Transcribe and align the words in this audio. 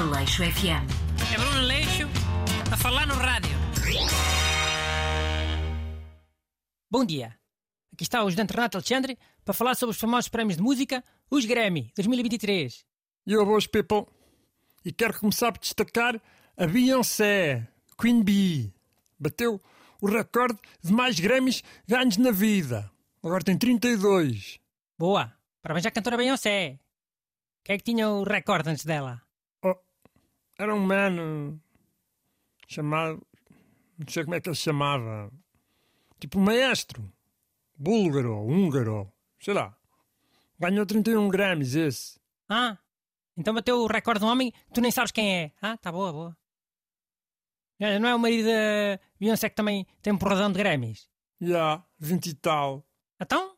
Aleixo 0.00 0.42
FM. 0.42 0.88
É 1.30 1.36
Bruno 1.36 1.60
Leixo 1.60 2.08
a 2.72 2.76
falar 2.78 3.06
no 3.06 3.12
rádio. 3.12 3.50
Bom 6.90 7.04
dia. 7.04 7.38
Aqui 7.92 8.04
está 8.04 8.24
o 8.24 8.26
ajudante 8.26 8.54
Renato 8.54 8.78
Alexandre 8.78 9.18
para 9.44 9.52
falar 9.52 9.74
sobre 9.74 9.90
os 9.94 10.00
famosos 10.00 10.28
prémios 10.28 10.56
de 10.56 10.62
música, 10.62 11.04
os 11.30 11.44
Grammy 11.44 11.92
2023. 11.94 12.82
E 13.26 13.32
eu, 13.34 13.44
boas 13.44 13.66
people. 13.66 14.06
E 14.86 14.90
quero 14.90 15.20
começar 15.20 15.52
por 15.52 15.60
destacar 15.60 16.18
a 16.56 16.66
Beyoncé, 16.66 17.68
Queen 18.00 18.22
Bee. 18.22 18.72
Bateu 19.18 19.60
o 20.00 20.08
recorde 20.08 20.58
de 20.82 20.94
mais 20.94 21.20
Grammys 21.20 21.62
ganhos 21.86 22.16
na 22.16 22.30
vida. 22.30 22.90
Agora 23.22 23.44
tem 23.44 23.58
32. 23.58 24.58
Boa. 24.98 25.30
Parabéns 25.60 25.84
à 25.84 25.90
cantora 25.90 26.16
Beyoncé. 26.16 26.80
Quem 27.62 27.74
é 27.74 27.78
que 27.78 27.84
tinha 27.84 28.08
o 28.08 28.22
recorde 28.22 28.70
antes 28.70 28.86
dela? 28.86 29.20
Era 30.60 30.74
um 30.74 30.78
mano 30.78 31.58
chamado. 32.68 33.26
Não 33.96 34.06
sei 34.06 34.24
como 34.24 34.34
é 34.34 34.40
que 34.42 34.48
ele 34.50 34.56
se 34.56 34.60
chamava. 34.60 35.32
Tipo 36.18 36.38
um 36.38 36.42
maestro. 36.42 37.10
Búlgaro, 37.74 38.36
húngaro, 38.44 39.10
sei 39.40 39.54
lá. 39.54 39.74
Ganhou 40.58 40.84
31 40.84 41.30
Grammys 41.30 41.74
esse. 41.74 42.20
Ah, 42.46 42.76
então 43.38 43.54
bateu 43.54 43.78
o 43.78 43.86
recorde 43.86 44.20
de 44.20 44.26
um 44.26 44.28
homem 44.28 44.50
que 44.50 44.74
tu 44.74 44.82
nem 44.82 44.90
sabes 44.90 45.10
quem 45.12 45.34
é. 45.34 45.52
Ah, 45.62 45.78
tá 45.78 45.90
boa, 45.90 46.12
boa. 46.12 46.36
Olha, 47.80 47.98
Não 47.98 48.10
é 48.10 48.14
o 48.14 48.18
marido 48.18 48.44
da 48.44 49.00
Beyoncé 49.18 49.48
que 49.48 49.56
também 49.56 49.86
tem 50.02 50.12
um 50.12 50.18
porradão 50.18 50.52
de 50.52 50.58
Grammys? 50.58 51.08
Já, 51.40 51.48
yeah, 51.48 51.86
20 51.98 52.26
e 52.26 52.34
tal. 52.34 52.86
Então, 53.18 53.56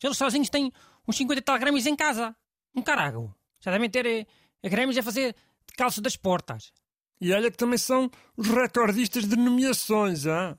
eles 0.00 0.16
sozinhos 0.16 0.50
têm 0.50 0.72
uns 1.08 1.16
50 1.16 1.40
e 1.40 1.42
tal 1.42 1.58
Grammys 1.58 1.86
em 1.86 1.96
casa. 1.96 2.36
Um 2.76 2.80
carago. 2.80 3.34
Já 3.58 3.72
devem 3.72 3.90
ter 3.90 4.06
eh, 4.06 4.68
Grammys 4.68 4.96
a 4.98 5.02
fazer 5.02 5.34
calço 5.74 6.00
das 6.00 6.16
portas. 6.16 6.72
E 7.20 7.32
olha 7.32 7.50
que 7.50 7.56
também 7.56 7.78
são 7.78 8.10
os 8.36 8.48
recordistas 8.48 9.24
de 9.26 9.36
nomeações, 9.36 10.26
ah? 10.26 10.56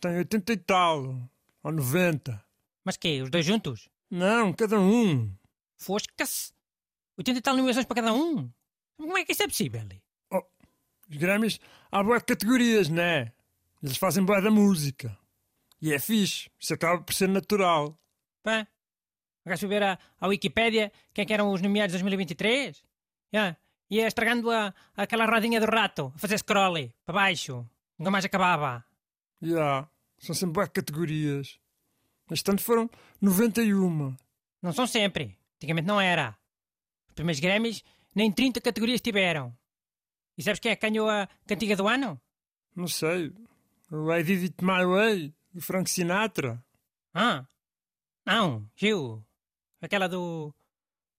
Tem 0.00 0.16
80 0.16 0.52
e 0.52 0.56
tal. 0.56 1.30
Ou 1.62 1.72
90. 1.72 2.44
Mas 2.84 2.96
quê? 2.96 3.22
Os 3.22 3.30
dois 3.30 3.46
juntos? 3.46 3.88
Não, 4.10 4.52
cada 4.52 4.80
um. 4.80 5.32
Fosca-se. 5.76 6.52
80 7.16 7.38
e 7.38 7.42
tal 7.42 7.56
nomeações 7.56 7.86
para 7.86 7.96
cada 7.96 8.12
um. 8.12 8.50
Como 8.96 9.16
é 9.16 9.24
que 9.24 9.32
isso 9.32 9.42
é 9.42 9.48
possível? 9.48 9.86
Oh, 10.30 10.42
os 11.08 11.16
Grammys 11.16 11.60
há 11.90 12.02
boas 12.02 12.22
categorias, 12.22 12.88
né? 12.88 13.32
Eles 13.82 13.96
fazem 13.96 14.24
boa 14.24 14.40
da 14.40 14.50
música. 14.50 15.16
E 15.80 15.92
é 15.92 15.98
fixe. 15.98 16.50
Isso 16.58 16.74
acaba 16.74 17.02
por 17.02 17.12
ser 17.12 17.28
natural. 17.28 17.98
Pá. 18.42 18.66
Eu 19.44 19.68
ver 19.68 19.82
a, 19.82 19.98
a 20.20 20.28
Wikipédia 20.28 20.92
quem 21.12 21.22
é 21.22 21.26
que 21.26 21.32
eram 21.32 21.52
os 21.52 21.60
nomeados 21.60 21.92
de 21.92 21.98
2023? 21.98 22.84
Yeah. 23.34 23.56
Ia 23.92 24.06
estragando 24.08 24.50
a, 24.50 24.72
aquela 24.96 25.26
rodinha 25.26 25.60
do 25.60 25.66
rato, 25.66 26.12
a 26.16 26.18
fazer 26.18 26.38
scroll 26.38 26.90
para 27.04 27.12
baixo. 27.12 27.68
Nunca 27.98 28.10
mais 28.10 28.24
acabava. 28.24 28.82
Já, 29.42 29.48
yeah, 29.48 29.88
são 30.16 30.34
sempre 30.34 30.54
boas 30.54 30.70
categorias. 30.70 31.60
Este 32.30 32.50
ano 32.50 32.58
foram 32.58 32.90
91. 33.20 34.16
Não 34.62 34.72
são 34.72 34.86
sempre. 34.86 35.36
Antigamente 35.56 35.86
não 35.86 36.00
era. 36.00 36.34
Os 37.06 37.14
primeiros 37.14 37.38
Grammys 37.38 37.84
nem 38.14 38.32
30 38.32 38.62
categorias 38.62 39.02
tiveram. 39.02 39.54
E 40.38 40.42
sabes 40.42 40.58
quem 40.58 40.72
é 40.72 40.76
que 40.76 40.88
ganhou 40.88 41.10
a 41.10 41.28
cantiga 41.46 41.76
do 41.76 41.86
ano? 41.86 42.18
Não 42.74 42.88
sei. 42.88 43.30
O 43.90 44.10
I 44.10 44.22
Did 44.22 44.42
It 44.44 44.64
My 44.64 44.86
Way, 44.86 45.34
do 45.52 45.60
Frank 45.60 45.90
Sinatra. 45.90 46.64
Ah, 47.12 47.44
não, 48.24 48.66
Gil. 48.74 49.22
Aquela 49.82 50.08
do. 50.08 50.54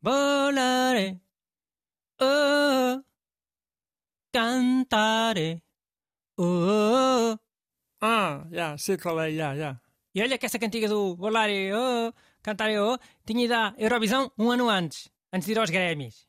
Volare. 0.02 1.22
Oh, 2.20 2.63
cantare. 4.34 5.62
Oh. 6.38 7.38
Ah, 8.02 8.46
já, 8.52 8.78
sei 8.78 8.98
qual 8.98 9.22
é, 9.22 9.32
já, 9.32 9.56
já. 9.56 9.80
E 10.16 10.22
olha 10.22 10.38
que 10.38 10.46
essa 10.46 10.60
cantiga 10.60 10.88
do 10.88 11.16
Volare, 11.16 11.72
oh, 11.74 12.12
cantare, 12.42 12.78
oh, 12.80 12.98
tinha 13.26 13.46
ido 13.46 13.54
à 13.54 13.74
Eurovisão 13.78 14.32
um 14.38 14.52
ano 14.52 14.68
antes, 14.68 15.10
antes 15.32 15.46
de 15.46 15.52
ir 15.54 15.60
aos 15.60 15.70
Grammys. 15.70 16.28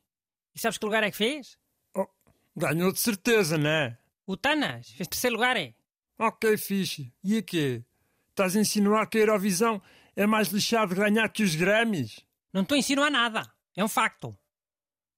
E 0.54 0.58
sabes 0.58 0.78
que 0.78 0.84
lugar 0.84 1.02
é 1.02 1.10
que 1.10 1.16
fez? 1.16 1.58
Oh, 1.96 2.06
ganhou 2.54 2.92
de 2.92 3.00
certeza, 3.00 3.56
né? 3.56 3.98
O 4.26 4.36
Tanas, 4.36 4.90
fez 4.90 5.08
terceiro 5.08 5.36
lugar, 5.36 5.56
é? 5.56 5.74
Ok, 6.18 6.56
fixe. 6.58 7.12
E 7.24 7.38
a 7.38 7.42
quê? 7.42 7.82
Estás 8.30 8.54
a 8.54 8.60
insinuar 8.60 9.08
que 9.08 9.18
a 9.18 9.22
Eurovisão 9.22 9.82
é 10.14 10.26
mais 10.26 10.48
lixado 10.48 10.94
de 10.94 11.00
ganhar 11.00 11.28
que 11.30 11.42
os 11.42 11.54
Grammys? 11.54 12.20
Não 12.52 12.62
estou 12.62 12.76
a 12.76 12.78
insinuar 12.78 13.10
nada. 13.10 13.50
É 13.76 13.82
um 13.82 13.88
facto. 13.88 14.36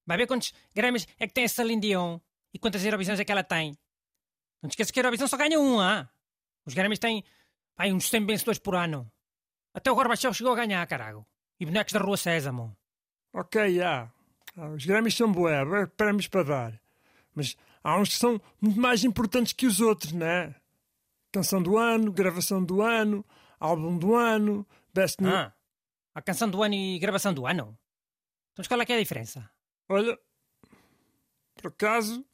Vai 0.06 0.16
ver 0.16 0.26
quantos 0.26 0.54
Grammys 0.74 1.06
é 1.18 1.26
que 1.26 1.34
tem 1.34 1.44
a 1.44 1.48
Celine 1.48 1.80
Dion 1.80 2.20
e 2.56 2.58
quantas 2.58 2.82
Eurovisões 2.82 3.20
é 3.20 3.24
que 3.24 3.30
ela 3.30 3.44
tem. 3.44 3.76
Não 4.62 4.70
te 4.70 4.72
esqueças 4.72 4.90
que 4.90 4.98
a 4.98 5.02
Eurovisão 5.02 5.28
só 5.28 5.36
ganha 5.36 5.60
um, 5.60 5.78
ah? 5.78 6.08
Os 6.64 6.72
Grammys 6.72 6.98
têm 6.98 7.22
vai, 7.76 7.92
uns 7.92 8.08
100 8.08 8.24
vencedores 8.24 8.58
por 8.58 8.74
ano. 8.74 9.12
Até 9.74 9.92
o 9.92 9.94
Gorbachev 9.94 10.32
chegou 10.32 10.54
a 10.54 10.56
ganhar, 10.56 10.86
carago. 10.86 11.26
E 11.60 11.66
bonecos 11.66 11.92
da 11.92 12.00
Rua 12.00 12.16
Sésamo. 12.16 12.74
Ok, 13.34 13.74
já. 13.74 14.10
Ah, 14.56 14.70
os 14.70 14.86
Grammys 14.86 15.14
são 15.14 15.30
bué, 15.30 15.66
prémios 15.98 16.28
para 16.28 16.44
dar. 16.44 16.80
Mas 17.34 17.58
há 17.84 18.00
uns 18.00 18.08
que 18.08 18.16
são 18.16 18.40
muito 18.58 18.80
mais 18.80 19.04
importantes 19.04 19.52
que 19.52 19.66
os 19.66 19.78
outros, 19.78 20.12
né? 20.12 20.54
Canção 21.30 21.62
do 21.62 21.76
ano, 21.76 22.10
gravação 22.10 22.64
do 22.64 22.80
ano, 22.80 23.22
álbum 23.60 23.98
do 23.98 24.14
ano, 24.14 24.66
best 24.94 25.22
new... 25.22 25.30
Ah, 25.30 25.52
a 26.14 26.22
canção 26.22 26.48
do 26.48 26.62
ano 26.62 26.72
e 26.72 26.98
gravação 26.98 27.34
do 27.34 27.46
ano? 27.46 27.78
Então 28.54 28.64
qual 28.66 28.80
é 28.80 28.86
que 28.86 28.94
é 28.94 28.96
a 28.96 29.00
diferença? 29.00 29.50
Olha, 29.90 30.18
por 31.56 31.68
acaso, 31.68 32.24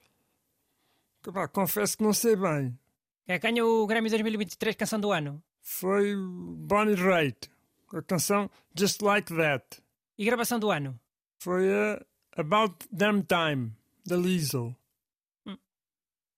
pá, 1.31 1.47
confesso 1.47 1.97
que 1.97 2.03
não 2.03 2.13
sei 2.13 2.35
bem. 2.35 2.79
Quem 3.27 3.35
é 3.37 3.39
ganha 3.39 3.65
o 3.65 3.87
Grammy 3.87 4.11
2023 4.11 4.75
canção 4.75 4.99
do 4.99 5.13
ano? 5.13 5.43
Foi 5.61 6.15
Bonnie 6.17 6.97
Raitt, 6.97 7.49
a 7.93 8.03
canção 8.03 8.51
Just 8.75 9.01
Like 9.01 9.33
That. 9.37 9.83
E 10.19 10.25
gravação 10.25 10.59
do 10.59 10.71
ano? 10.71 10.99
Foi 11.39 11.69
a 11.73 12.05
About 12.37 12.89
Damn 12.91 13.23
Time, 13.23 13.73
da 14.05 14.17
Lizzo. 14.17 14.75
Hum. 15.47 15.57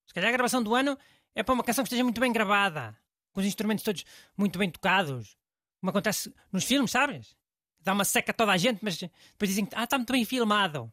Se 0.06 0.12
calhar 0.12 0.28
a 0.28 0.32
gravação 0.32 0.62
do 0.62 0.74
ano 0.74 0.98
é 1.34 1.42
para 1.42 1.54
uma 1.54 1.64
canção 1.64 1.82
que 1.82 1.88
esteja 1.88 2.04
muito 2.04 2.20
bem 2.20 2.32
gravada, 2.32 2.96
com 3.32 3.40
os 3.40 3.46
instrumentos 3.46 3.84
todos 3.84 4.04
muito 4.36 4.58
bem 4.58 4.70
tocados, 4.70 5.36
como 5.80 5.90
acontece 5.90 6.34
nos 6.52 6.64
filmes, 6.64 6.90
sabes? 6.90 7.36
Dá 7.80 7.92
uma 7.92 8.04
seca 8.04 8.30
a 8.32 8.34
toda 8.34 8.52
a 8.52 8.56
gente, 8.56 8.80
mas 8.82 8.96
depois 8.96 9.48
dizem 9.48 9.66
que 9.66 9.74
ah, 9.74 9.84
está 9.84 9.96
muito 9.98 10.12
bem 10.12 10.24
filmado. 10.24 10.92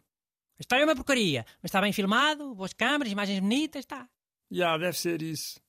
A 0.62 0.64
história 0.64 0.84
é 0.84 0.86
uma 0.86 0.96
porcaria, 0.96 1.44
mas 1.60 1.70
está 1.70 1.82
bem 1.82 1.92
filmado, 1.92 2.54
boas 2.54 2.72
câmaras, 2.72 3.12
imagens 3.12 3.40
bonitas, 3.40 3.80
está. 3.80 4.08
Já, 4.52 4.66
yeah, 4.66 4.78
deve 4.78 4.96
ser 4.96 5.20
isso. 5.24 5.60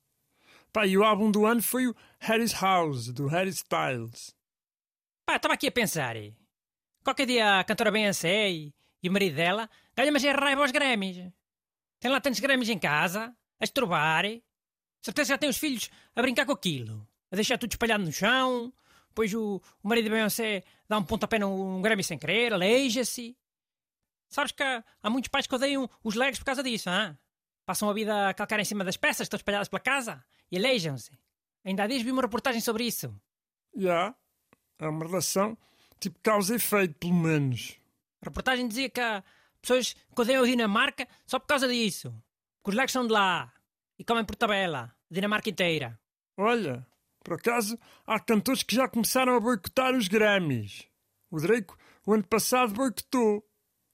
Pá, 0.71 0.85
e 0.85 0.95
o 0.95 1.03
álbum 1.03 1.31
do 1.31 1.47
ano 1.47 1.63
foi 1.63 1.87
o 1.87 1.95
Harry's 2.19 2.53
House, 2.53 3.07
do 3.07 3.25
Harry 3.25 3.49
Styles. 3.49 4.35
Pá, 5.25 5.37
estava 5.37 5.55
aqui 5.55 5.65
a 5.65 5.71
pensar. 5.71 6.15
Qualquer 7.03 7.25
dia 7.25 7.59
a 7.59 7.63
cantora 7.63 7.89
Beyoncé 7.89 8.51
e, 8.51 8.71
e 9.01 9.09
o 9.09 9.11
marido 9.11 9.35
dela 9.35 9.67
ganham 9.95 10.13
mas 10.13 10.23
é 10.23 10.29
raiva 10.29 10.61
aos 10.61 10.69
Grammys. 10.69 11.27
Tem 11.99 12.11
lá 12.11 12.21
tantos 12.21 12.39
Grammys 12.39 12.69
em 12.69 12.77
casa, 12.77 13.35
a 13.59 13.63
estrobar. 13.63 14.25
Certeza 15.01 15.29
já 15.29 15.37
tem 15.39 15.49
os 15.49 15.57
filhos 15.57 15.89
a 16.15 16.21
brincar 16.21 16.45
com 16.45 16.51
aquilo. 16.51 17.07
A 17.31 17.35
deixar 17.35 17.57
tudo 17.57 17.71
espalhado 17.71 18.03
no 18.03 18.11
chão. 18.11 18.71
Depois 19.07 19.33
o, 19.33 19.59
o 19.81 19.87
marido 19.87 20.03
de 20.05 20.11
Beyoncé 20.11 20.63
dá 20.87 20.99
um 20.99 21.03
pontapé 21.03 21.39
num, 21.39 21.77
num 21.77 21.81
Grammy 21.81 22.03
sem 22.03 22.19
querer, 22.19 22.53
aleija-se. 22.53 23.35
Sabes 24.33 24.51
que 24.51 24.63
há, 24.63 24.83
há, 25.01 25.09
muitos 25.09 25.29
pais 25.29 25.45
que 25.45 25.55
odeiam 25.55 25.89
os 26.03 26.15
legos 26.15 26.39
por 26.39 26.45
causa 26.45 26.63
disso, 26.63 26.89
hein? 26.89 27.17
Passam 27.65 27.89
a 27.89 27.93
vida 27.93 28.29
a 28.29 28.33
calcar 28.33 28.59
em 28.59 28.65
cima 28.65 28.83
das 28.83 28.97
peças, 28.97 29.25
estão 29.25 29.37
espalhadas 29.37 29.69
pela 29.69 29.79
casa 29.79 30.23
e 30.51 30.57
aleijam-se. 30.57 31.11
Ainda 31.63 31.83
há 31.83 31.87
dias 31.87 32.01
vi 32.01 32.11
uma 32.11 32.21
reportagem 32.21 32.59
sobre 32.59 32.85
isso. 32.85 33.15
Já. 33.75 33.89
Yeah. 33.89 34.15
É 34.79 34.87
uma 34.87 35.05
relação 35.05 35.57
tipo 35.99 36.19
causa 36.21 36.53
e 36.53 36.55
efeito, 36.57 36.95
pelo 36.95 37.13
menos. 37.13 37.77
A 38.21 38.25
reportagem 38.25 38.67
dizia 38.67 38.89
que 38.89 38.99
há 38.99 39.23
pessoas 39.61 39.93
que 39.93 40.21
odeiam 40.21 40.43
a 40.43 40.45
Dinamarca 40.45 41.07
só 41.25 41.39
por 41.39 41.47
causa 41.47 41.67
disso. 41.67 42.13
Porque 42.61 42.71
os 42.71 42.75
legos 42.75 42.91
são 42.91 43.07
de 43.07 43.13
lá 43.13 43.53
e 43.97 44.03
comem 44.03 44.25
por 44.25 44.35
tabela, 44.35 44.93
a 45.09 45.13
Dinamarca 45.13 45.49
inteira. 45.49 45.99
Olha, 46.37 46.85
por 47.23 47.35
acaso, 47.35 47.79
há 48.05 48.19
cantores 48.19 48.63
que 48.63 48.75
já 48.75 48.87
começaram 48.87 49.35
a 49.35 49.39
boicotar 49.39 49.95
os 49.95 50.07
Grammys. 50.07 50.85
O 51.31 51.39
Drake, 51.39 51.73
o 52.05 52.13
ano 52.13 52.23
passado, 52.23 52.73
boicotou. 52.73 53.43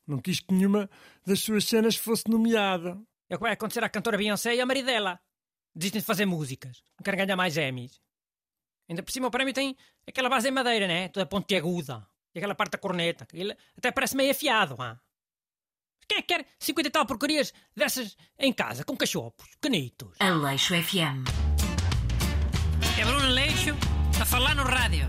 Não 0.09 0.17
quis 0.17 0.39
que 0.39 0.51
nenhuma 0.51 0.89
das 1.23 1.39
suas 1.39 1.65
cenas 1.65 1.95
fosse 1.95 2.23
nomeada. 2.27 2.99
É 3.29 3.35
o 3.35 3.37
que 3.37 3.43
vai 3.43 3.53
acontecer 3.53 3.83
à 3.83 3.89
cantora 3.89 4.17
Beyoncé 4.17 4.55
e 4.55 4.59
à 4.61 4.65
maridela. 4.65 5.19
Desistem 5.75 6.01
de 6.01 6.07
fazer 6.07 6.25
músicas. 6.25 6.81
Não 6.97 7.03
querem 7.03 7.19
ganhar 7.19 7.35
mais 7.37 7.55
Emmys. 7.57 8.01
Ainda 8.89 9.03
por 9.03 9.11
cima 9.11 9.27
o 9.27 9.31
prémio 9.31 9.53
tem 9.53 9.77
aquela 10.07 10.27
base 10.27 10.47
em 10.47 10.51
madeira, 10.51 10.87
né? 10.87 11.09
Toda 11.09 11.27
pontiaguda. 11.27 12.07
E 12.33 12.39
aquela 12.39 12.55
parte 12.55 12.71
da 12.71 12.77
corneta. 12.79 13.27
Ele 13.31 13.55
até 13.77 13.91
parece 13.91 14.17
meio 14.17 14.31
afiado, 14.31 14.75
ah. 14.79 14.99
Quem 16.07 16.17
é 16.17 16.21
que 16.23 16.35
quer 16.35 16.45
50 16.59 16.87
e 16.87 16.91
tal 16.91 17.05
porcarias 17.05 17.53
dessas 17.75 18.17
em 18.39 18.51
casa, 18.51 18.83
com 18.83 18.97
cachorros, 18.97 19.35
canitos? 19.61 20.15
Aleixo 20.19 20.73
FM. 20.73 21.21
É 22.99 23.05
Bruno 23.05 23.29
Leixo 23.29 23.75
a 24.19 24.25
falar 24.25 24.55
no 24.55 24.63
rádio. 24.63 25.05